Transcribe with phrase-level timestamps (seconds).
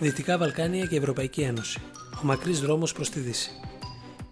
[0.00, 1.80] Δυτικά Βαλκάνια και Ευρωπαϊκή Ένωση.
[2.22, 3.50] Ο μακρύς δρόμος προς τη Δύση.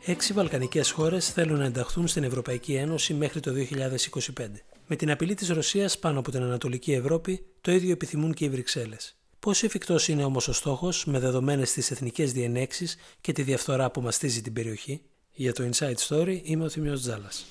[0.04, 4.65] Έξι Βαλκανικές χώρες θέλουν να ενταχθούν στην Ευρωπαϊκή Ένωση μέχρι το 2025.
[4.87, 8.49] Με την απειλή της Ρωσίας πάνω από την Ανατολική Ευρώπη, το ίδιο επιθυμούν και οι
[8.49, 9.17] Βρυξέλλες.
[9.38, 14.01] Πόσο εφικτός είναι όμως ο στόχος με δεδομένες τις εθνικές διενέξεις και τη διαφθορά που
[14.01, 15.03] μαστίζει την περιοχή;
[15.33, 17.46] Για το Inside Story είμαι ο Θημιός Τζάλας.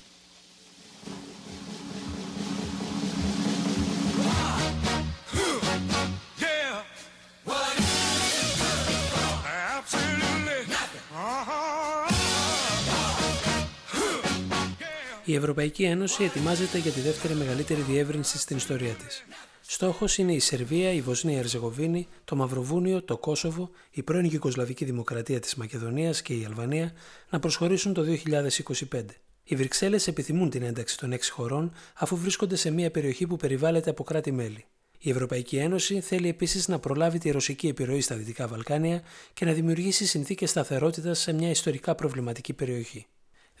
[15.34, 19.24] Η Ευρωπαϊκή Ένωση ετοιμάζεται για τη δεύτερη μεγαλύτερη διεύρυνση στην ιστορία της.
[19.60, 25.40] Στόχος είναι η Σερβία, η Βοσνία Ερζεγοβίνη, το Μαυροβούνιο, το Κόσοβο, η πρώην Γιουγκοσλαβική Δημοκρατία
[25.40, 26.92] της Μακεδονίας και η Αλβανία
[27.30, 29.04] να προσχωρήσουν το 2025.
[29.44, 33.90] Οι Βρυξέλλες επιθυμούν την ένταξη των έξι χωρών αφού βρίσκονται σε μια περιοχή που περιβάλλεται
[33.90, 34.64] από κράτη-μέλη.
[34.98, 39.52] Η Ευρωπαϊκή Ένωση θέλει επίσης να προλάβει τη ρωσική επιρροή στα Δυτικά Βαλκάνια και να
[39.52, 43.06] δημιουργήσει συνθήκες σταθερότητας σε μια ιστορικά προβληματική περιοχή.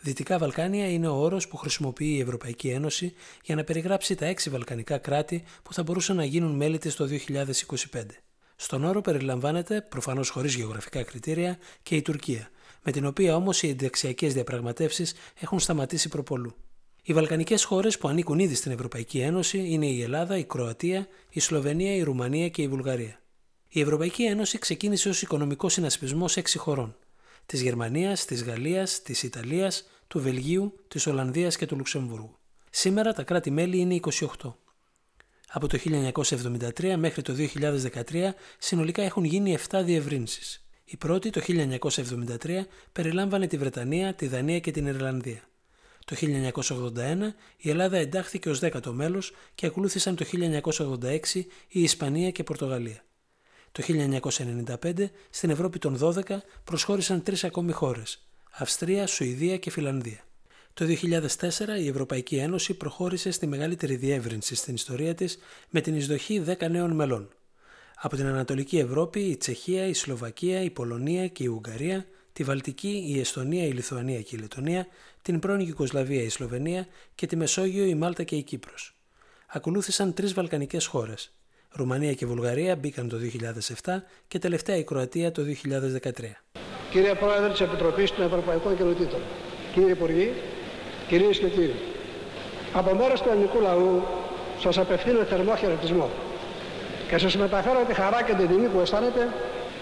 [0.04, 4.50] Δυτικά Βαλκάνια είναι ο όρος που χρησιμοποιεί η Ευρωπαϊκή Ένωση για να περιγράψει τα έξι
[4.50, 8.04] βαλκανικά κράτη που θα μπορούσαν να γίνουν μέλη της το 2025.
[8.56, 12.50] Στον όρο περιλαμβάνεται, προφανώς χωρίς γεωγραφικά κριτήρια, και η Τουρκία,
[12.82, 16.54] με την οποία όμως οι ενταξιακές διαπραγματεύσεις έχουν σταματήσει προπολού.
[17.02, 21.40] Οι βαλκανικές χώρες που ανήκουν ήδη στην Ευρωπαϊκή Ένωση είναι η Ελλάδα, η Κροατία, η
[21.40, 23.20] Σλοβενία, η Ρουμανία και η Βουλγαρία.
[23.68, 26.96] Η Ευρωπαϊκή Ένωση ξεκίνησε ως οικονομικό συνασπισμό έξι χωρών
[27.46, 32.36] της Γερμανίας, της Γαλλίας, της Ιταλίας, του Βελγίου, της Ολλανδίας και του Λουξεμβούργου.
[32.70, 34.54] Σήμερα τα κράτη-μέλη είναι 28.
[35.48, 37.34] Από το 1973 μέχρι το
[38.10, 40.66] 2013 συνολικά έχουν γίνει 7 διευρύνσεις.
[40.84, 45.42] Η πρώτη το 1973 περιλάμβανε τη Βρετανία, τη Δανία και την Ιρλανδία.
[46.04, 52.40] Το 1981 η Ελλάδα εντάχθηκε ως δέκατο μέλος και ακολούθησαν το 1986 η Ισπανία και
[52.40, 53.04] η Πορτογαλία.
[53.72, 56.22] Το 1995 στην Ευρώπη των 12
[56.64, 60.24] προσχώρησαν τρεις ακόμη χώρες, Αυστρία, Σουηδία και Φιλανδία.
[60.74, 60.90] Το 2004
[61.80, 65.38] η Ευρωπαϊκή Ένωση προχώρησε στη μεγαλύτερη διεύρυνση στην ιστορία της
[65.70, 67.28] με την εισδοχή 10 νέων μελών.
[67.94, 73.04] Από την Ανατολική Ευρώπη η Τσεχία, η Σλοβακία, η Πολωνία και η Ουγγαρία, τη Βαλτική,
[73.06, 74.86] η Εστονία, η Λιθουανία και η Λετωνία,
[75.22, 78.96] την πρώην Ιουγκοσλαβία, η Σλοβενία και τη Μεσόγειο, η Μάλτα και η Κύπρος.
[79.46, 81.32] Ακολούθησαν τρεις βαλκανικές χώρες,
[81.70, 83.16] Ρουμανία και Βουλγαρία μπήκαν το
[83.82, 86.63] 2007 και τελευταία η Κροατία το 2013.
[86.94, 89.20] Κύριε Πρόεδρε της Επιτροπής των Ευρωπαϊκών Κοινοτήτων,
[89.72, 90.32] κύριε Υπουργοί,
[91.08, 91.74] κυρίες και κύριοι,
[92.72, 94.02] από μέρος του ελληνικού λαού
[94.60, 96.08] σας απευθύνω θερμό χαιρετισμό
[97.08, 99.28] και σας μεταφέρω τη χαρά και την τιμή που αισθάνετε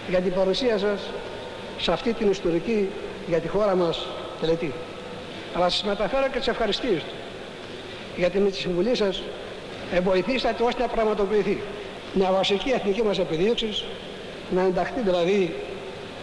[0.08, 1.00] για την παρουσία σας
[1.78, 2.88] σε αυτή την ιστορική
[3.26, 4.06] για τη χώρα μας
[4.40, 4.72] τελετή.
[5.54, 7.14] Αλλά σας μεταφέρω και τις ευχαριστίες του
[8.16, 9.22] γιατί με τη συμβουλή σας
[10.02, 11.60] βοηθήσατε ώστε να πραγματοποιηθεί
[12.12, 13.84] μια βασική εθνική μας επιδίωξης,
[14.50, 15.54] να ενταχθεί δηλαδή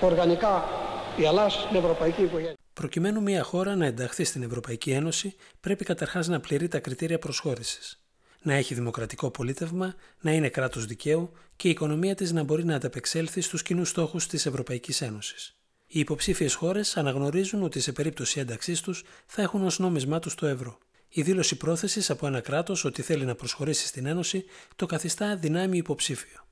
[0.01, 0.78] οργανικά
[1.19, 2.57] η Ελλάδα στην Ευρωπαϊκή Οικογένεια.
[2.73, 8.03] Προκειμένου μια χώρα να ενταχθεί στην Ευρωπαϊκή Ένωση, πρέπει καταρχάς να πληρεί τα κριτήρια προσχώρησης.
[8.41, 12.75] Να έχει δημοκρατικό πολίτευμα, να είναι κράτος δικαίου και η οικονομία της να μπορεί να
[12.75, 15.55] ανταπεξέλθει στους κοινούς στόχους της Ευρωπαϊκής Ένωσης.
[15.87, 20.45] Οι υποψήφιες χώρες αναγνωρίζουν ότι σε περίπτωση ένταξής τους θα έχουν ως νόμισμά τους το
[20.45, 20.77] ευρώ.
[21.09, 25.77] Η δήλωση πρόθεσης από ένα κράτος ότι θέλει να προσχωρήσει στην Ένωση το καθιστά δυνάμει
[25.77, 26.47] υποψήφιο.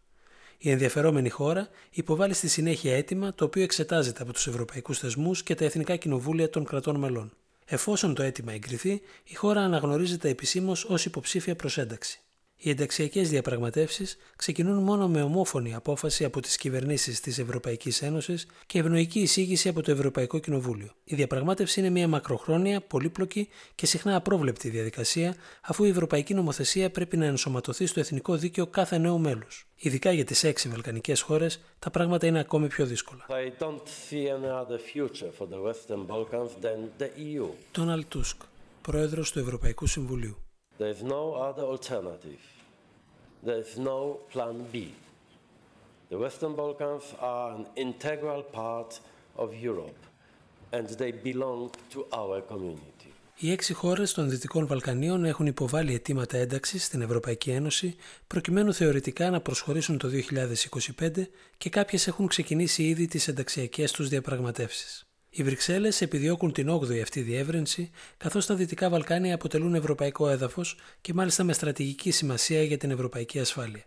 [0.57, 5.55] Η ενδιαφερόμενη χώρα υποβάλλει στη συνέχεια αίτημα το οποίο εξετάζεται από τους ευρωπαϊκούς θεσμούς και
[5.55, 7.31] τα εθνικά κοινοβούλια των κρατών μελών.
[7.65, 12.21] Εφόσον το αίτημα εγκριθεί, η χώρα αναγνωρίζεται επισήμως ως υποψήφια προς ένταξη.
[12.59, 18.79] Οι ενταξιακές διαπραγματεύσεις ξεκινούν μόνο με ομόφωνη απόφαση από τις κυβερνήσεις της Ευρωπαϊκής Ένωσης και
[18.79, 20.91] ευνοϊκή εισήγηση από το Ευρωπαϊκό Κοινοβούλιο.
[21.03, 27.17] Η διαπραγμάτευση είναι μια μακροχρόνια, πολύπλοκη και συχνά απρόβλεπτη διαδικασία, αφού η Ευρωπαϊκή Νομοθεσία πρέπει
[27.17, 29.67] να ενσωματωθεί στο εθνικό δίκαιο κάθε νέου μέλους.
[29.75, 33.25] Ειδικά για τις έξι Βαλκανικές χώρες, τα πράγματα είναι ακόμη πιο δύσκολα.
[37.71, 38.41] Τόναλ Τούσκ,
[38.81, 40.46] πρόεδρος του Ευρωπαϊκού Συμβουλίου.
[40.79, 42.41] There is no other alternative.
[43.47, 44.75] There is no plan B.
[46.11, 48.99] The Western Balkans are an integral part
[49.35, 50.01] of Europe
[50.71, 53.11] and they belong to our community.
[53.39, 57.95] Οι έξι χώρες των Δυτικών Βαλκανίων έχουν υποβάλει αιτήματα ένταξης στην Ευρωπαϊκή Ένωση
[58.27, 60.09] προκειμένου θεωρητικά να προσχωρήσουν το
[60.97, 61.27] 2025
[61.57, 65.06] και κάποιες έχουν ξεκινήσει ήδη τις ενταξιακές τους διαπραγματεύσεις.
[65.37, 71.13] Οι Βρυξέλλες επιδιώκουν την 8η αυτή διεύρυνση, καθώς τα Δυτικά Βαλκάνια αποτελούν ευρωπαϊκό έδαφος και
[71.13, 73.85] μάλιστα με στρατηγική σημασία για την ευρωπαϊκή ασφάλεια.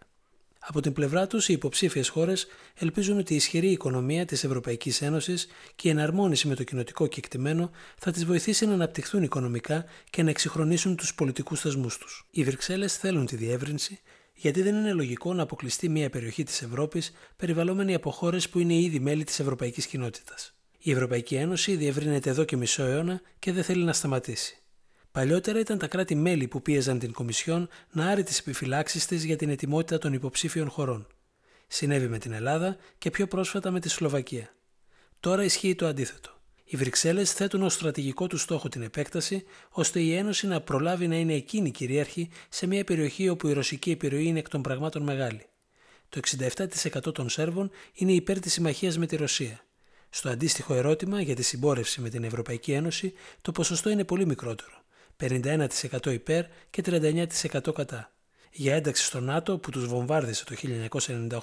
[0.58, 5.46] Από την πλευρά τους, οι υποψήφιες χώρες ελπίζουν ότι η ισχυρή οικονομία της Ευρωπαϊκής Ένωσης
[5.74, 10.30] και η εναρμόνιση με το κοινοτικό κεκτημένο θα τις βοηθήσει να αναπτυχθούν οικονομικά και να
[10.30, 12.26] εξυγχρονίσουν τους πολιτικούς θεσμούς τους.
[12.30, 14.00] Οι Βρυξέλλες θέλουν τη διεύρυνση,
[14.34, 18.74] γιατί δεν είναι λογικό να αποκλειστεί μια περιοχή της Ευρώπης περιβαλλόμενη από χώρες που είναι
[18.74, 20.54] ήδη μέλη της Ευρωπαϊκής Κοινότητας.
[20.82, 24.62] Η Ευρωπαϊκή Ένωση διευρύνεται εδώ και μισό αιώνα και δεν θέλει να σταματήσει.
[25.12, 29.50] Παλιότερα ήταν τα κράτη-μέλη που πίεζαν την Κομισιόν να άρει τις επιφυλάξεις της για την
[29.50, 31.06] ετοιμότητα των υποψήφιων χωρών.
[31.66, 34.54] Συνέβη με την Ελλάδα και πιο πρόσφατα με τη Σλοβακία.
[35.20, 36.30] Τώρα ισχύει το αντίθετο.
[36.64, 41.16] Οι Βρυξέλλες θέτουν ως στρατηγικό τους στόχο την επέκταση, ώστε η Ένωση να προλάβει να
[41.16, 45.46] είναι εκείνη κυρίαρχη σε μια περιοχή όπου η ρωσική επιρροή είναι εκ των πραγμάτων μεγάλη.
[46.08, 49.64] Το 67% των Σέρβων είναι υπέρ της συμμαχίας με τη Ρωσία.
[50.10, 53.12] Στο αντίστοιχο ερώτημα για τη συμπόρευση με την Ευρωπαϊκή Ένωση,
[53.42, 54.82] το ποσοστό είναι πολύ μικρότερο.
[55.20, 55.68] 51%
[56.06, 58.12] υπέρ και 39% κατά.
[58.52, 60.54] Για ένταξη στο ΝΑΤΟ που τους βομβάρδισε το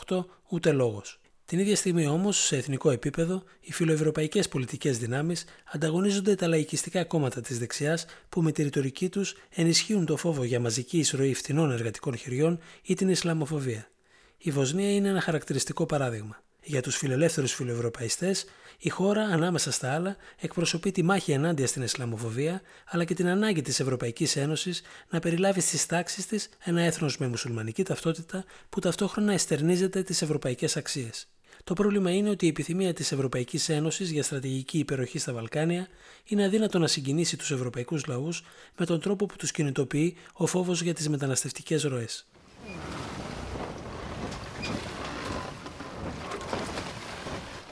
[0.08, 1.20] 1998 ούτε λόγος.
[1.46, 7.42] Την ίδια στιγμή όμως, σε εθνικό επίπεδο, οι φιλοευρωπαϊκές πολιτικές δυνάμεις ανταγωνίζονται τα λαϊκιστικά κόμματα
[7.42, 12.16] της δεξιάς που με τη ρητορική τους ενισχύουν το φόβο για μαζική εισρωή φθηνών εργατικών
[12.16, 13.90] χειριών ή την Ισλαμοφοβία.
[14.38, 16.42] Η Βοσνία είναι ένα χαρακτηριστικό παράδειγμα.
[16.70, 18.46] Για τους φιλελεύθερους φιλοευρωπαϊστές,
[18.78, 23.62] η χώρα, ανάμεσα στα άλλα, εκπροσωπεί τη μάχη ενάντια στην Ισλαμοφοβία, αλλά και την ανάγκη
[23.62, 29.34] της Ευρωπαϊκής Ένωσης να περιλάβει στις τάξεις της ένα έθνος με μουσουλμανική ταυτότητα που ταυτόχρονα
[29.34, 31.28] εστερνίζεται τις ευρωπαϊκές αξίες.
[31.64, 35.88] Το πρόβλημα είναι ότι η επιθυμία της Ευρωπαϊκής Ένωσης για στρατηγική υπεροχή στα Βαλκάνια
[36.26, 38.44] είναι αδύνατο να συγκινήσει τους ευρωπαϊκούς λαούς
[38.78, 42.26] με τον τρόπο που τους κινητοποιεί ο φόβος για τις μεταναστευτικές ροές.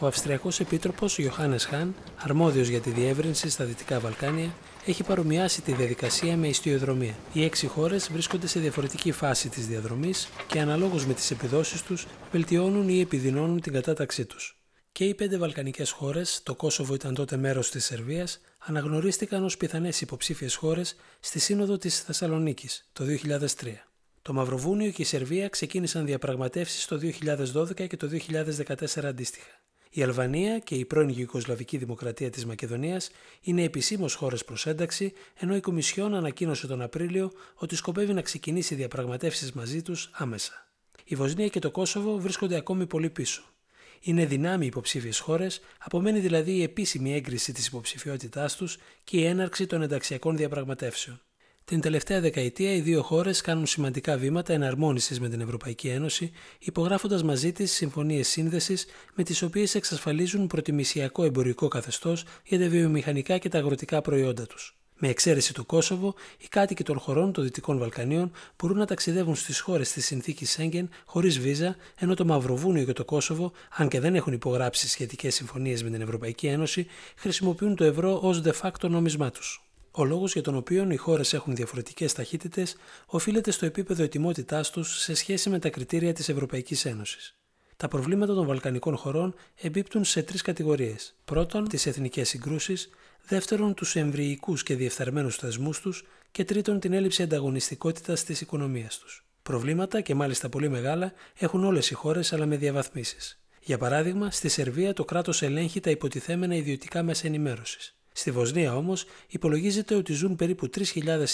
[0.06, 4.56] Ο Αυστριακός Επίτροπος Ιωάννη Χάν, αρμόδιος για τη διεύρυνση στα Δυτικά Βαλκάνια,
[4.86, 7.16] έχει παρομοιάσει τη διαδικασία με ιστιοδρομία.
[7.34, 12.08] Οι έξι χώρες βρίσκονται σε διαφορετική φάση της διαδρομής και αναλόγως με τις επιδόσεις τους
[12.32, 14.60] βελτιώνουν ή επιδεινώνουν την κατάταξή τους.
[14.92, 20.02] Και οι πέντε Βαλκανικές χώρες, το Κόσοβο ήταν τότε μέρος της Σερβίας, αναγνωρίστηκαν ως πιθανές
[20.02, 23.88] υποψήφιες χώρες στη Σύνοδο της Θεσσαλονίκης το 2003.
[24.22, 29.64] Το Μαυροβούνιο και η Σερβία ξεκίνησαν διαπραγματεύσεις το 2012 και το 2014 αντίστοιχα.
[29.98, 33.10] Η Αλβανία και η πρώην Ιουκοσλαβική Δημοκρατία της Μακεδονίας
[33.42, 38.76] είναι επισήμως χώρες προς ένταξη, ενώ η Κομισιόν ανακοίνωσε τον Απρίλιο ότι σκοπεύει να ξεκινήσει
[38.76, 40.68] διαπραγματεύσεις μαζί τους άμεσα.
[41.06, 43.44] Η Βοσνία και το Κόσοβο βρίσκονται ακόμη πολύ πίσω.
[44.02, 49.66] Είναι δυνάμει υποψήφιες χώρες, απομένει δηλαδή η επίσημη έγκριση της υποψηφιότητάς τους και η έναρξη
[49.66, 51.22] των ενταξιακών διαπραγματεύσεων.
[51.66, 57.24] Την τελευταία δεκαετία οι δύο χώρες κάνουν σημαντικά βήματα εναρμόνισης με την Ευρωπαϊκή Ένωση, υπογράφοντας
[57.24, 58.86] μαζί της συμφωνίες σύνδεσης
[59.16, 64.78] με τις οποίες εξασφαλίζουν προτιμησιακό εμπορικό καθεστώς για τα βιομηχανικά και τα αγροτικά προϊόντα τους.
[64.98, 69.60] Με εξαίρεση του Κόσοβο, οι κάτοικοι των χωρών των Δυτικών Βαλκανίων μπορούν να ταξιδεύουν στις
[69.60, 74.16] χώρες της συνθήκης Σέγγεν χωρίς βίζα, ενώ το Μαυροβούνιο και το Κόσοβο, αν και δεν
[74.16, 79.32] έχουν υπογράψει σχετικές συμφωνίες με την Ευρωπαϊκή Ένωση, χρησιμοποιούν το ευρώ ως de facto νόμισμά
[79.32, 79.65] τους.
[79.98, 82.76] Ο λόγος για τον οποίο οι χώρες έχουν διαφορετικές ταχύτητες
[83.06, 87.36] οφείλεται στο επίπεδο ετοιμότητάς τους σε σχέση με τα κριτήρια της Ευρωπαϊκής Ένωσης.
[87.78, 91.16] Τα προβλήματα των Βαλκανικών χωρών εμπίπτουν σε τρεις κατηγορίες.
[91.26, 92.90] Πρώτον, τις εθνικές συγκρούσεις,
[93.28, 99.26] δεύτερον, τους εμβρυϊκού και διεφθαρμένους θεσμούς τους και τρίτον, την έλλειψη ανταγωνιστικότητας της οικονομίας τους.
[99.44, 103.40] Προβλήματα, και μάλιστα πολύ μεγάλα, έχουν όλες οι χώρες αλλά με διαβαθμίσεις.
[103.60, 107.96] Για παράδειγμα, στη Σερβία το κράτος ελέγχει τα υποτιθέμενα ιδιωτικά μέσα ενημέρωσης.
[108.18, 110.84] Στη Βοσνία όμως υπολογίζεται ότι ζουν περίπου 3.000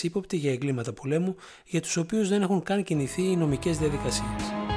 [0.02, 1.36] ύποπτοι για εγκλήματα πολέμου
[1.66, 4.71] για τους οποίους δεν έχουν καν κινηθεί οι νομικές διαδικασίες.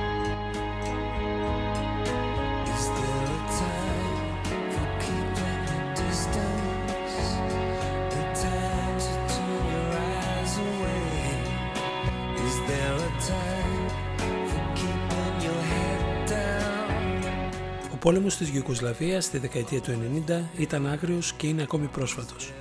[18.04, 19.90] Πόλεμος της Γιουγκοσλαβίας στη δεκαετία του
[20.26, 22.52] 90 ήταν άγριος και είναι ακόμη πρόσφατος.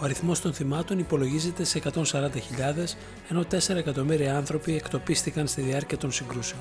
[0.00, 2.96] Ο αριθμός των θυμάτων υπολογίζεται σε 140.000,
[3.28, 6.60] ενώ 4 εκατομμύρια άνθρωποι εκτοπίστηκαν στη διάρκεια των συγκρούσεων.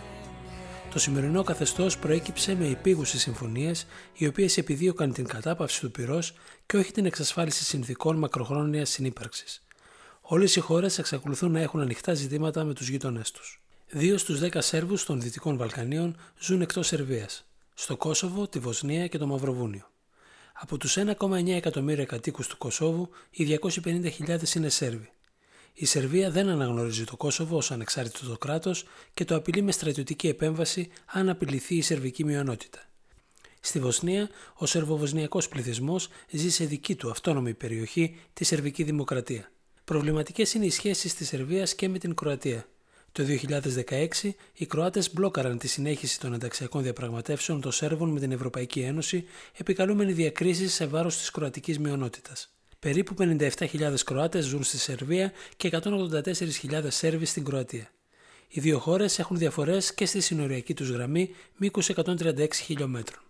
[0.92, 6.34] Το σημερινό καθεστώς προέκυψε με επίγουσες συμφωνίες, οι οποίες επιδίωκαν την κατάπαυση του πυρός
[6.66, 9.64] και όχι την εξασφάλιση συνθηκών μακροχρόνιας συνύπαρξης.
[10.22, 13.62] Όλες οι χώρες εξακολουθούν να έχουν ανοιχτά ζητήματα με τους γείτονέ τους.
[13.90, 17.46] Δύο στους 10 Σέρβους των Δυτικών Βαλκανίων ζουν εκτός Σερβίας
[17.78, 19.90] στο Κόσοβο, τη Βοσνία και το Μαυροβούνιο.
[20.54, 25.10] Από τους 1,9 εκατομμύρια κατοίκους του Κωσόβου, οι 250.000 είναι Σέρβοι.
[25.74, 30.28] Η Σερβία δεν αναγνωρίζει το Κόσοβο ως ανεξάρτητο το κράτος και το απειλεί με στρατιωτική
[30.28, 32.80] επέμβαση αν απειληθεί η σερβική μειονότητα.
[33.60, 39.52] Στη Βοσνία, ο σερβοβοσνιακός πληθυσμός ζει σε δική του αυτόνομη περιοχή, τη Σερβική Δημοκρατία.
[39.84, 42.68] Προβληματικές είναι οι σχέσεις της Σερβίας και με την Κροατία.
[43.16, 43.24] Το
[44.24, 49.26] 2016 οι Κροάτες μπλόκαραν τη συνέχιση των ενταξιακών διαπραγματεύσεων των Σέρβων με την Ευρωπαϊκή Ένωση,
[49.58, 52.50] επικαλούμενοι διακρίσεις σε βάρος της κροατικής μειονότητας.
[52.80, 57.92] Περίπου 57.000 Κροάτες ζουν στη Σερβία και 184.000 Σέρβοι στην Κροατία.
[58.48, 63.22] Οι δύο χώρες έχουν διαφορές και στη συνοριακή τους γραμμή μήκου 136 χιλιόμετρων.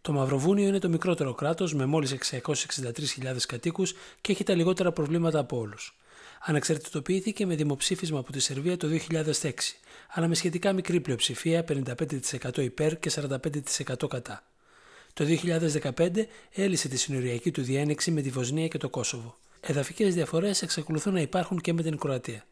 [0.00, 5.38] Το Μαυροβούνιο είναι το μικρότερο κράτος με μόλις 663.000 κατοίκους και έχει τα λιγότερα προβλήματα
[5.38, 5.98] από όλους.
[6.40, 9.50] Ανεξαρτητοποιήθηκε με δημοψήφισμα από τη Σερβία το 2006,
[10.08, 14.42] αλλά με σχετικά μικρή πλειοψηφία 55% υπέρ και 45% κατά.
[15.12, 15.24] Το
[15.96, 16.08] 2015
[16.52, 19.36] έλυσε τη συνοριακή του διένεξη με τη Βοσνία και το Κόσοβο.
[19.60, 22.46] Εδαφικές διαφορές εξακολουθούν να υπάρχουν και με την Κροατία.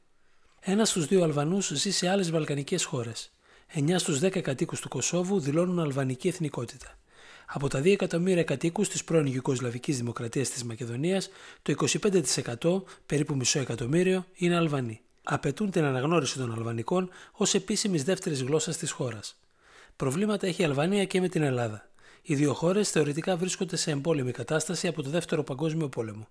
[0.61, 3.31] Ένας στους δύο Αλβανούς ζει σε άλλες Βαλκανικές χώρες.
[3.75, 6.99] 9 στους 10 κατοίκους του Κωσόβου δηλώνουν αλβανική εθνικότητα.
[7.47, 11.29] Από τα 2 εκατομμύρια κατοίκους της πρώην Ιουγκοσλαβική Δημοκρατίας της Μακεδονίας,
[11.63, 15.01] το 25%, περίπου μισό εκατομμύριο, είναι Αλβανοί.
[15.23, 19.37] Απαιτούν την αναγνώριση των Αλβανικών ως επίσημης δεύτερης γλώσσας της χώρας.
[19.97, 21.89] Προβλήματα έχει η Αλβανία και με την Ελλάδα.
[22.23, 26.29] Οι δύο χώρες θεωρητικά βρίσκονται σε εμπόλεμη κατάσταση από το Δεύτερο Παγκόσμιο Πόλεμο.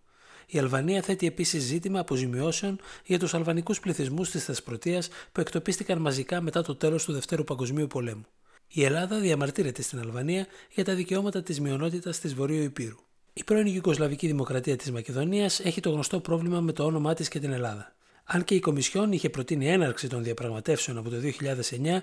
[0.48, 6.42] Η Αλβανία θέτει επίσης ζήτημα αποζημιώσεων για τους αλβανικούς πληθυσμούς της Θεσπρωτείας που εκτοπίστηκαν μαζικά
[6.42, 8.26] μετά το τέλος του Δευτέρου Παγκοσμίου Πολέμου.
[8.68, 12.98] Η Ελλάδα διαμαρτύρεται στην Αλβανία για τα δικαιώματα της μειονότητας της Βορείου Υπήρου.
[13.34, 17.40] Η πρώην Ιουγκοσλαβική Δημοκρατία της Μακεδονίας έχει το γνωστό πρόβλημα με το όνομά της και
[17.40, 17.96] την Ελλάδα.
[18.24, 22.02] Αν και η Κομισιόν είχε προτείνει έναρξη των διαπραγματεύσεων από το 2009,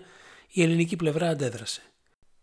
[0.52, 1.82] η ελληνική πλευρά αντέδρασε.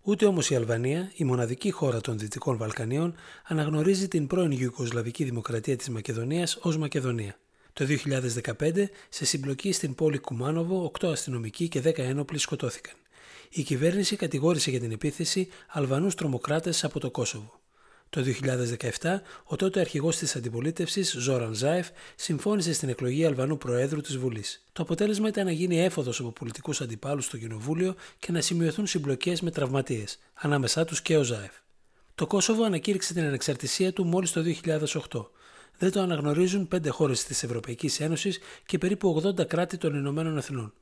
[0.01, 5.75] Ούτε όμως η Αλβανία, η μοναδική χώρα των Δυτικών Βαλκανίων, αναγνωρίζει την πρώην Ιουγκοσλαβική Δημοκρατία
[5.75, 7.35] της Μακεδονίας ως Μακεδονία.
[7.73, 12.93] Το 2015, σε συμπλοκή στην πόλη Κουμάνοβο, 8 αστυνομικοί και 10 ένοπλοι σκοτώθηκαν.
[13.49, 17.59] Η κυβέρνηση κατηγόρησε για την επίθεση Αλβανούς τρομοκράτες από το Κόσοβο.
[18.09, 18.23] Το
[19.01, 24.65] 2017, ο τότε αρχηγός της αντιπολίτευσης, Ζόραν Ζάεφ, συμφώνησε στην εκλογή Αλβανού Προέδρου της Βουλής.
[24.73, 29.41] Το αποτέλεσμα ήταν να γίνει έφοδος από πολιτικούς αντιπάλους στο Κοινοβούλιο και να σημειωθούν συμπλοκές
[29.41, 31.51] με τραυματίες, ανάμεσά τους και ο Ζάεφ.
[32.15, 35.29] Το Κόσοβο ανακήρυξε την ανεξαρτησία του μόλις το 2008.
[35.77, 40.73] Δεν το αναγνωρίζουν πέντε χώρες της Ευρωπαϊκής Ένωσης και περίπου 80 κράτη των Ηνωμένων Εθνών.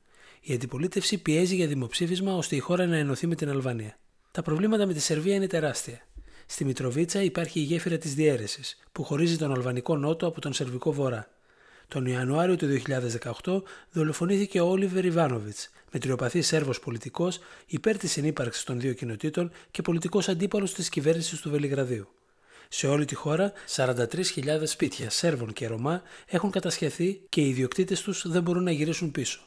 [0.41, 3.97] Η αντιπολίτευση πιέζει για δημοψήφισμα ώστε η χώρα να ενωθεί με την Αλβανία.
[4.31, 6.07] Τα προβλήματα με τη Σερβία είναι τεράστια.
[6.45, 10.93] Στη Μητροβίτσα υπάρχει η γέφυρα της διαίρεση, που χωρίζει τον Αλβανικό Νότο από τον Σερβικό
[10.93, 11.29] Βορρά.
[11.87, 12.81] Τον Ιανουάριο του
[13.43, 19.81] 2018 δολοφονήθηκε ο Όλιβερ Ιβάνοβιτς, μετριοπαθής Σέρβος πολιτικός υπέρ της συνύπαρξης των δύο κοινοτήτων και
[19.81, 22.07] πολιτικός αντίπαλος της κυβέρνησης του Βελιγραδίου.
[22.69, 28.27] Σε όλη τη χώρα, 43.000 σπίτια Σέρβων και Ρωμά έχουν κατασχεθεί και οι ιδιοκτήτες τους
[28.27, 29.39] δεν μπορούν να γυρίσουν πίσω.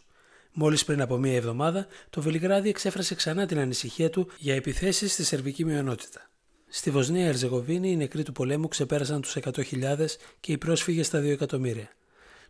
[0.52, 5.24] Μόλις πριν από μία εβδομάδα, το Βελιγράδι εξέφρασε ξανά την ανησυχία του για επιθέσεις στη
[5.24, 6.30] σερβική μειονότητα.
[6.68, 10.06] Στη Βοσνία Ερζεγοβίνη οι νεκροί του πολέμου ξεπέρασαν τους 100.000
[10.40, 11.88] και οι πρόσφυγες στα 2 εκατομμύρια.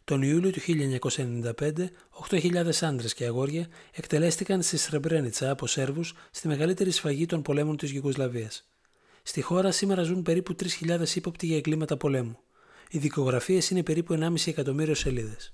[0.04, 1.90] Τον Ιούλιο του 1995,
[2.28, 7.90] 8.000 άντρες και αγόρια εκτελέστηκαν στη Σρεμπρένιτσα από Σέρβους στη μεγαλύτερη σφαγή των πολέμων της
[7.90, 8.68] Γιουγκοσλαβίας.
[9.22, 12.38] Στη χώρα σήμερα ζουν περίπου 3.000 ύποπτοι για εγκλήματα πολέμου.
[12.90, 15.52] Οι δικογραφίες είναι περίπου 1,5 εκατομμύριο σελίδες.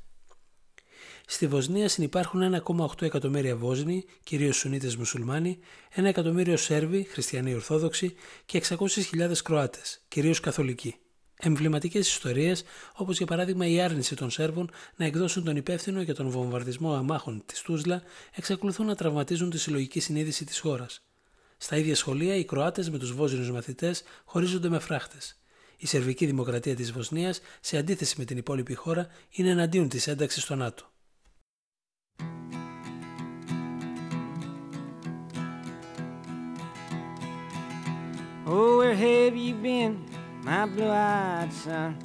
[1.29, 5.59] Στη Βοσνία συνεπάρχουν 1,8 εκατομμύρια Βόσνοι, κυρίως Σουνίτες Μουσουλμάνοι,
[5.95, 8.15] 1 εκατομμύριο Σέρβοι, Χριστιανοί Ορθόδοξοι
[8.45, 10.97] και 600.000 Κροάτες, κυρίως Καθολικοί.
[11.39, 12.65] Εμβληματικές ιστορίες,
[12.95, 17.43] όπως για παράδειγμα η άρνηση των Σέρβων να εκδώσουν τον υπεύθυνο για τον βομβαρδισμό αμάχων
[17.47, 18.03] της Τούσλα,
[18.35, 21.03] εξακολουθούν να τραυματίζουν τη συλλογική συνείδηση της χώρας.
[21.57, 25.41] Στα ίδια σχολεία, οι Κροάτες με τους Βόσνιους μαθητές χωρίζονται με φράχτες.
[25.77, 30.43] Η Σερβική Δημοκρατία της Βοσνίας, σε αντίθεση με την υπόλοιπη χώρα, είναι εναντίον της ένταξης
[30.43, 30.91] στο ΝΑΤΟ.
[38.49, 40.07] Oh, where have you been,
[40.43, 41.99] my blue-eyed son?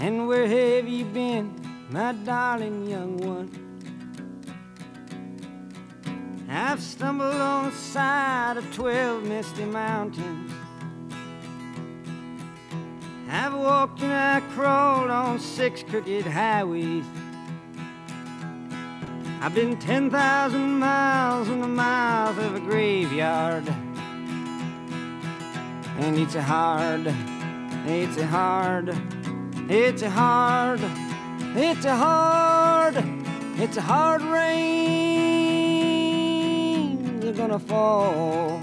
[0.00, 1.54] And where have you been,
[1.88, 3.48] my darling young one?
[6.50, 10.52] I've stumbled on the side of twelve misty mountains.
[13.30, 17.04] I've walked and I crawled on six crooked highways.
[19.44, 23.66] I've been 10,000 miles in the mouth of a graveyard.
[25.98, 27.12] And it's a hard,
[27.84, 28.94] it's a hard,
[29.68, 30.80] it's a hard,
[31.56, 32.94] it's a hard,
[33.56, 34.62] it's a hard rain.
[37.20, 38.60] They're gonna fall.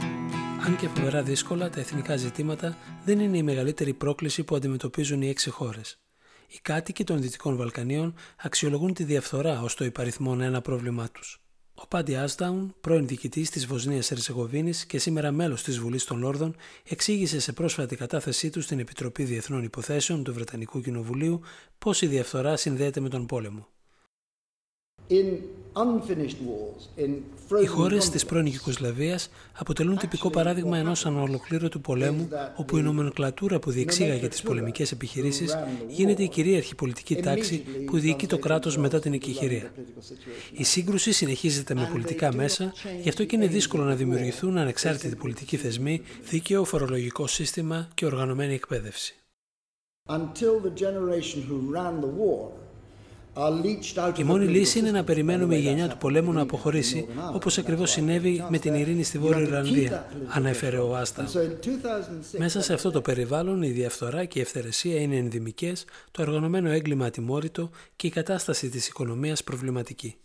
[0.66, 5.30] Αν και φοβερά δύσκολα, τα εθνικά ζητήματα δεν είναι η μεγαλύτερη πρόκληση που αντιμετωπίζουν οι
[5.30, 6.00] έξι χώρες.
[6.52, 11.42] Οι κάτοικοι των Δυτικών Βαλκανίων αξιολογούν τη διαφθορά ως το υπαριθμόν ένα πρόβλημά τους.
[11.74, 16.56] Ο Πάντι Άσνταουν, πρώην διοικητής της Βοσνίας Ερσεγοβίνης και σήμερα μέλος της Βουλής των Λόρδων,
[16.84, 21.42] εξήγησε σε πρόσφατη κατάθεσή του στην Επιτροπή Διεθνών Υποθέσεων του Βρετανικού Κοινοβουλίου
[21.78, 23.68] πώς η διαφθορά συνδέεται με τον πόλεμο.
[25.10, 25.38] In
[27.62, 33.72] Οι χώρες της πρώην Ιουκοσλαβίας αποτελούν τυπικό παράδειγμα ενός ανολοκλήρωτου πολέμου, όπου η νομενκλατούρα που
[33.72, 39.14] διεξήγαγε τις πολεμικές επιχειρήσεις γίνεται η κυρίαρχη πολιτική τάξη που διοικεί το κράτος μετά την
[39.14, 39.72] εκεχηρία.
[40.52, 45.58] Η σύγκρουση συνεχίζεται με πολιτικά μέσα, γι' αυτό και είναι δύσκολο να δημιουργηθούν ανεξάρτητοι πολιτικοί
[45.58, 49.16] θεσμοί, δίκαιο φορολογικό σύστημα και οργανωμένη εκπαίδευση.
[54.18, 58.46] Η μόνη λύση είναι να περιμένουμε η γενιά του πολέμου να αποχωρήσει, όπως ακριβώς συνέβη
[58.50, 61.28] με την ειρήνη στη Βόρεια Ιρλανδία, ανέφερε ο Άστα.
[62.38, 67.06] Μέσα σε αυτό το περιβάλλον η διαφθορά και η ευθερεσία είναι ενδυμικές, το οργανωμένο έγκλημα
[67.06, 70.16] ατιμόρυτο και η κατάσταση της οικονομίας προβληματική.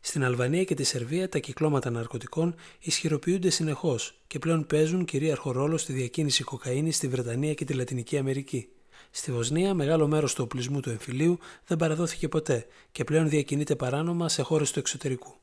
[0.00, 5.76] Στην Αλβανία και τη Σερβία τα κυκλώματα ναρκωτικών ισχυροποιούνται συνεχώς και πλέον παίζουν κυρίαρχο ρόλο
[5.76, 8.68] στη διακίνηση κοκαίνης στη Βρετανία και τη Λατινική Αμερική.
[9.16, 14.28] Στη Βοσνία, μεγάλο μέρος του οπλισμού του εμφυλίου δεν παραδόθηκε ποτέ και πλέον διακινείται παράνομα
[14.28, 15.34] σε χώρες του εξωτερικού.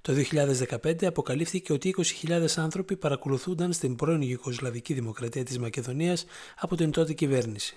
[0.00, 0.12] Το
[0.82, 1.94] 2015 αποκαλύφθηκε ότι
[2.24, 6.24] 20.000 άνθρωποι παρακολουθούνταν στην πρώην Ιουγκοσλαβική Δημοκρατία της Μακεδονίας
[6.58, 7.76] από την τότε κυβέρνηση.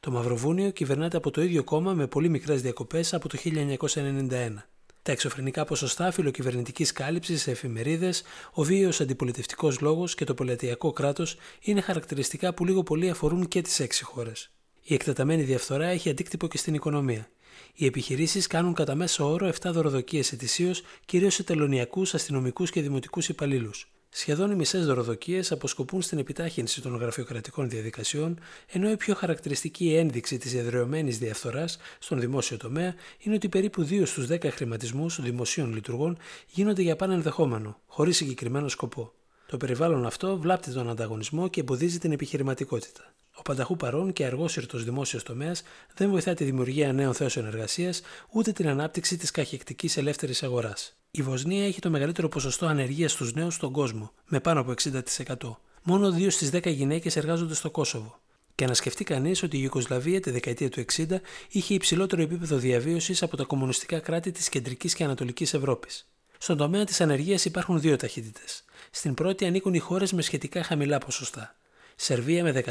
[0.00, 4.68] Το Μαυροβούνιο κυβερνάται από το ίδιο κόμμα με πολύ μικρές διακοπές από το 1991.
[5.02, 11.36] Τα εξωφρενικά ποσοστά φιλοκυβερνητικής κάλυψης σε εφημερίδες, ο βίαιος αντιπολιτευτικός λόγος και το πολιτιακό κράτος
[11.60, 14.50] είναι χαρακτηριστικά που λίγο πολύ αφορούν και τις έξι χώρες.
[14.90, 17.28] Η εκτεταμένη διαφθορά έχει αντίκτυπο και στην οικονομία.
[17.74, 23.28] Οι επιχειρήσεις κάνουν κατά μέσο όρο 7 δωροδοκίες ετησίως, κυρίως σε τελωνιακούς, αστυνομικούς και δημοτικούς
[23.28, 23.90] υπαλλήλους.
[24.08, 30.38] Σχεδόν οι μισές δωροδοκίες αποσκοπούν στην επιτάχυνση των γραφειοκρατικών διαδικασιών, ενώ η πιο χαρακτηριστική ένδειξη
[30.38, 36.18] της εδρεωμένης διαφθοράς στον δημόσιο τομέα είναι ότι περίπου 2 στους 10 χρηματισμούς δημοσίων λειτουργών
[36.46, 39.12] γίνονται για πάνε ενδεχόμενο, χωρίς συγκεκριμένο σκοπό.
[39.50, 43.14] Το περιβάλλον αυτό βλάπτει τον ανταγωνισμό και εμποδίζει την επιχειρηματικότητα.
[43.34, 45.62] Ο πανταχού παρόν και αργόσυρτο δημόσιος τομέας
[45.94, 48.00] δεν βοηθά τη δημιουργία νέων θέσεων εργασίας
[48.30, 50.96] ούτε την ανάπτυξη της καχεκτικής ελεύθερης αγοράς.
[51.10, 55.60] Η Βοσνία έχει το μεγαλύτερο ποσοστό ανεργίας στους νέους στον κόσμο, με πάνω από 60%.
[55.82, 58.20] Μόνο 2 στις 10 γυναίκες εργάζονται στο Κόσοβο.
[58.54, 63.22] Και να σκεφτεί κανείς ότι η Ιουκοσλαβία τη δεκαετία του 60 είχε υψηλότερο επίπεδο διαβίωσης
[63.22, 66.08] από τα κομμουνιστικά κράτη της κεντρικής και ανατολικής Ευρώπης.
[66.38, 68.64] Στον τομέα της ανεργίας υπάρχουν δύο ταχύτητες.
[68.90, 71.56] Στην πρώτη ανήκουν οι χώρες με σχετικά χαμηλά ποσοστά.
[71.96, 72.64] Σερβία με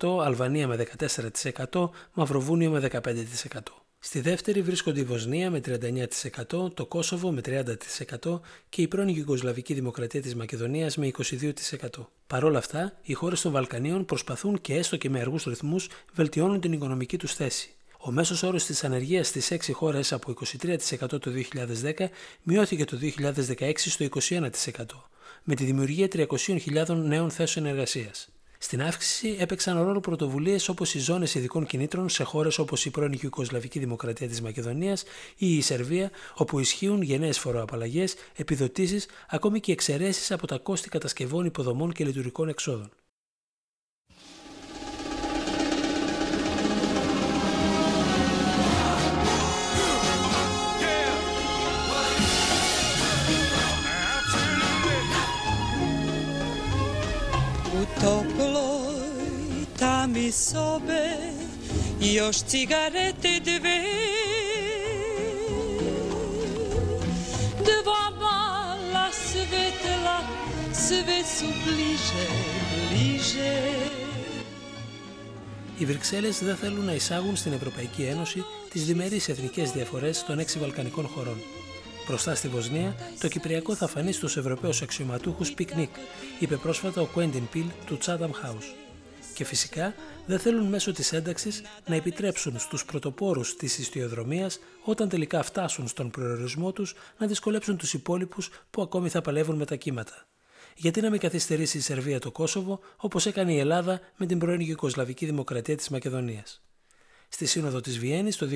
[0.00, 0.86] 13%, Αλβανία με
[1.72, 3.02] 14%, Μαυροβούνιο με 15%.
[3.98, 9.74] Στη δεύτερη βρίσκονται η Βοσνία με 39%, το Κόσοβο με 30% και η πρώην Ιουγκοσλαβική
[9.74, 11.52] Δημοκρατία της Μακεδονίας με 22%.
[12.26, 16.60] Παρ' όλα αυτά, οι χώρες των Βαλκανίων προσπαθούν και έστω και με αργούς ρυθμούς βελτιώνουν
[16.60, 17.70] την οικονομική τους θέση.
[17.98, 22.08] Ο μέσος όρος της ανεργίας στις 6 χώρες από 23% το 2010
[22.42, 24.50] μειώθηκε το 2016 στο 21%,
[25.48, 28.28] με τη δημιουργία 300.000 νέων θέσεων εργασίας.
[28.58, 33.18] Στην αύξηση έπαιξαν ρόλο πρωτοβουλίες όπως οι ζώνες ειδικών κινήτρων σε χώρες όπως η πρώην
[33.22, 35.04] Ιουκοσλαβική Δημοκρατία της Μακεδονίας
[35.36, 41.44] ή η Σερβία, όπου ισχύουν γενναίες φοροαπαλλαγές, επιδοτήσεις, ακόμη και εξαιρέσεις από τα κόστη κατασκευών
[41.44, 42.90] υποδομών και λειτουργικών εξόδων.
[60.36, 61.06] Sobe
[62.00, 63.82] još cigarete dve.
[67.68, 70.18] Dva mala svetla
[70.72, 72.26] sve su bliže,
[72.88, 73.54] bliže.
[75.78, 80.58] Οι Βρυξέλλες δεν θέλουν να εισάγουν στην Ευρωπαϊκή Ένωση τις διμερείς εθνικές διαφορές των έξι
[80.58, 81.40] Βαλκανικών χωρών.
[82.06, 85.90] Μπροστά στη Βοσνία, το Κυπριακό θα φανεί στους Ευρωπαίους αξιωματούχους πικνίκ,
[86.38, 88.85] είπε πρόσφατα ο Κουέντιν Πιλ του Chatham House
[89.36, 89.94] και φυσικά
[90.26, 96.10] δεν θέλουν μέσω της ένταξης να επιτρέψουν στους πρωτοπόρους της ιστιοδρομίας όταν τελικά φτάσουν στον
[96.10, 100.26] προορισμό τους να δυσκολέψουν τους υπόλοιπους που ακόμη θα παλεύουν με τα κύματα.
[100.76, 104.60] Γιατί να μην καθυστερήσει η Σερβία το Κόσοβο όπως έκανε η Ελλάδα με την πρώην
[104.60, 106.65] Ιουκοσλαβική Δημοκρατία της Μακεδονίας.
[107.28, 108.48] Στη Σύνοδο της Βιέννης το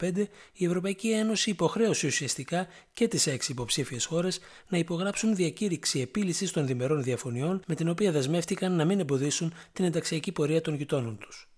[0.00, 6.50] 2015 η Ευρωπαϊκή Ένωση υποχρέωσε ουσιαστικά και τις έξι υποψήφιες χώρες να υπογράψουν διακήρυξη επίλυσης
[6.50, 11.18] των διμερών διαφωνιών με την οποία δεσμεύτηκαν να μην εμποδίσουν την ενταξιακή πορεία των γειτόνων
[11.18, 11.48] τους.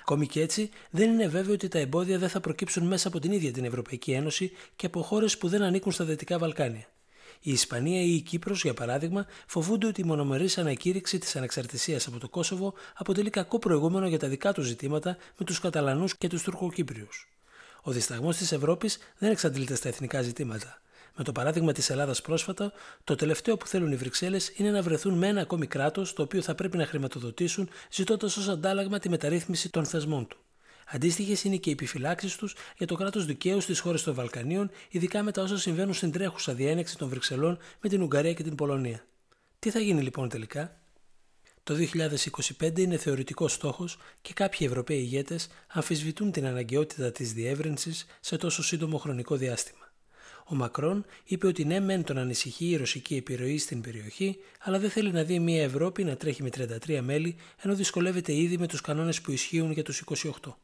[0.00, 3.32] Ακόμη και έτσι, δεν είναι βέβαιο ότι τα εμπόδια δεν θα προκύψουν μέσα από την
[3.32, 6.86] ίδια την Ευρωπαϊκή Ένωση και από χώρες που δεν ανήκουν στα Δυτικά Βαλκάνια.
[7.42, 12.18] Η Ισπανία ή η Κύπρος, για παράδειγμα, φοβούνται ότι η μονομερής ανακήρυξη της ανεξαρτησίας από
[12.18, 16.42] το Κόσοβο αποτελεί κακό προηγούμενο για τα δικά τους ζητήματα με τους Καταλανούς και τους
[16.42, 17.28] Τουρκοκύπριους.
[17.82, 20.80] Ο δισταγμός της Ευρώπης δεν εξαντλείται στα εθνικά ζητήματα.
[21.16, 22.72] Με το παράδειγμα της Ελλάδας πρόσφατα,
[23.04, 26.42] το τελευταίο που θέλουν οι Βρυξέλλες είναι να βρεθούν με ένα ακόμη κράτος το οποίο
[26.42, 30.38] θα πρέπει να χρηματοδοτήσουν, ζητώντας ως αντάλλαγμα τη μεταρρύθμιση των θεσμών του.
[30.92, 35.22] Αντίστοιχες είναι και οι επιφυλάξεις τους για το κράτος δικαίου στις χώρες των Βαλκανίων, ειδικά
[35.22, 39.06] με τα όσα συμβαίνουν στην τρέχουσα διένεξη των Βρυξελών με την Ουγγαρία και την Πολωνία.
[39.58, 40.80] Τι θα γίνει λοιπόν τελικά,
[41.62, 41.74] το
[42.60, 48.62] 2025 είναι θεωρητικός στόχος και κάποιοι Ευρωπαίοι ηγέτες αμφισβητούν την αναγκαιότητα της διεύρυνσης σε τόσο
[48.62, 49.92] σύντομο χρονικό διάστημα.
[50.46, 54.90] Ο Μακρόν είπε ότι ναι, μεν τον ανησυχεί η ρωσική επιρροή στην περιοχή, αλλά δεν
[54.90, 56.48] θέλει να δει μια Ευρώπη να τρέχει με
[56.86, 60.04] 33 μέλη, ενώ δυσκολεύεται ήδη με τους κανόνες που ισχύουν για τους
[60.42, 60.54] 28.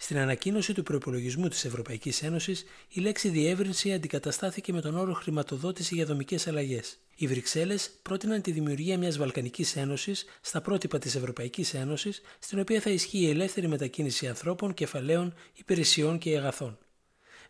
[0.00, 5.94] Στην ανακοίνωση του προπολογισμού της Ευρωπαϊκής Ένωσης, η λέξη διεύρυνση αντικαταστάθηκε με τον όρο χρηματοδότηση
[5.94, 6.98] για δομικές αλλαγές.
[7.16, 12.80] Οι Βρυξέλλες πρότειναν τη δημιουργία μιας Βαλκανικής Ένωσης στα πρότυπα της Ευρωπαϊκής Ένωσης, στην οποία
[12.80, 16.78] θα ισχύει η ελεύθερη μετακίνηση ανθρώπων, κεφαλαίων, υπηρεσιών και αγαθών.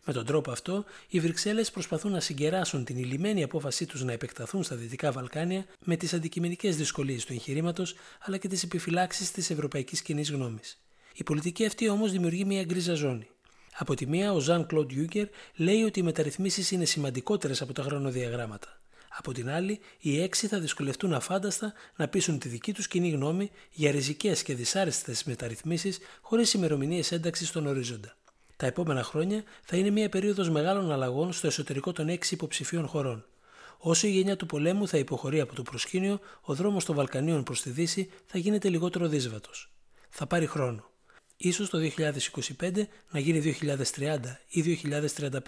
[0.05, 4.63] Με τον τρόπο αυτό, οι Βρυξέλλες προσπαθούν να συγκεράσουν την ηλυμένη απόφασή τους να επεκταθούν
[4.63, 10.01] στα Δυτικά Βαλκάνια με τις αντικειμενικές δυσκολίες του εγχειρήματος αλλά και τις επιφυλάξεις της ευρωπαϊκής
[10.01, 10.79] κοινής γνώμης.
[11.13, 13.27] Η πολιτική αυτή όμως δημιουργεί μια γκρίζα ζώνη.
[13.81, 17.83] Από τη μία, ο Ζαν Κλοντ Γιούγκερ λέει ότι οι μεταρρυθμίσεις είναι σημαντικότερες από τα
[17.83, 18.81] χρονοδιαγράμματα.
[19.09, 23.51] Από την άλλη, οι έξι θα δυσκολευτούν αφάνταστα να πείσουν τη δική τους κοινή γνώμη
[23.71, 28.15] για ριζικές και δυσάρεστες μεταρρυθμίσεις χωρίς ημερομηνίες ένταξης στον ορίζοντα.
[28.55, 33.25] Τα επόμενα χρόνια θα είναι μια περίοδος μεγάλων αλλαγών στο εσωτερικό των έξι υποψηφίων χωρών.
[33.77, 37.61] Όσο η γενιά του πολέμου θα υποχωρεί από το προσκήνιο, ο δρόμος των Βαλκανίων προς
[37.61, 39.71] τη Δύση θα γίνεται λιγότερο δύσβατος.
[40.09, 40.89] Θα πάρει χρόνο
[41.41, 41.77] ίσως το
[42.59, 45.39] 2025 να γίνει 2030 ή 2035.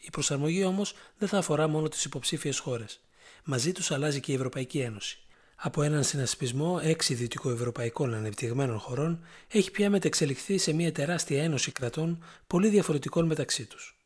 [0.00, 3.00] Η προσαρμογή όμως δεν θα αφορά μόνο τις υποψήφιες χώρες.
[3.44, 5.18] Μαζί τους αλλάζει και η Ευρωπαϊκή Ένωση.
[5.56, 12.24] Από έναν συνασπισμό έξι δυτικοευρωπαϊκών ανεπτυγμένων χωρών έχει πια μετεξελιχθεί σε μια τεράστια ένωση κρατών
[12.46, 13.98] πολύ διαφορετικών μεταξύ τους.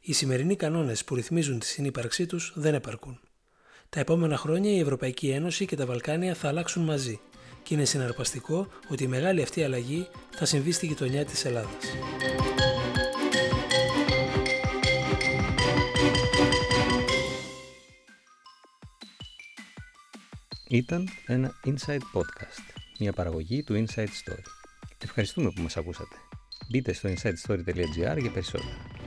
[0.00, 3.20] Οι σημερινοί κανόνες που ρυθμίζουν τη συνύπαρξή τους δεν επαρκούν.
[3.88, 7.20] Τα επόμενα χρόνια η Ευρωπαϊκή Ένωση και τα Βαλκάνια θα αλλάξουν μαζί
[7.64, 11.84] και είναι συναρπαστικό ότι η μεγάλη αυτή αλλαγή θα συμβεί στη γειτονιά της Ελλάδας.
[20.68, 24.42] Ήταν ένα Inside Podcast, μια παραγωγή του Inside Story.
[24.98, 26.16] Ευχαριστούμε που μας ακούσατε.
[26.68, 29.03] Μπείτε στο insidestory.gr για περισσότερα.